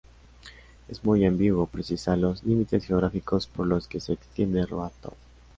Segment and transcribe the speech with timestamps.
[0.87, 5.13] Es muy ambiguo precisar los límites geográficos por los que se extiende Road Town.